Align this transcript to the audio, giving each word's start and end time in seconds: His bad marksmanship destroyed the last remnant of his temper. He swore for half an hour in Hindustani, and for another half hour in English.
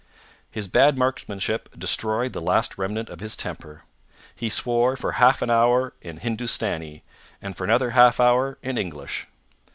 His 0.49 0.67
bad 0.67 0.97
marksmanship 0.97 1.69
destroyed 1.77 2.33
the 2.33 2.41
last 2.41 2.75
remnant 2.75 3.07
of 3.09 3.19
his 3.19 3.35
temper. 3.35 3.83
He 4.35 4.49
swore 4.49 4.97
for 4.97 5.11
half 5.11 5.43
an 5.43 5.51
hour 5.51 5.93
in 6.01 6.17
Hindustani, 6.17 7.03
and 7.39 7.55
for 7.55 7.65
another 7.65 7.91
half 7.91 8.19
hour 8.19 8.57
in 8.63 8.79
English. 8.79 9.27